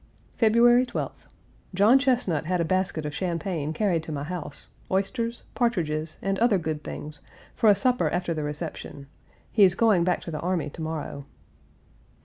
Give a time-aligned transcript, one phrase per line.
[0.35, 1.27] February 12th.
[1.75, 6.57] John Chesnut had a basket of champagne carried to my house, oysters, partridges, and other
[6.57, 7.21] good things,
[7.53, 9.05] for a supper after the reception.
[9.51, 11.25] He is going back to the army to morrow.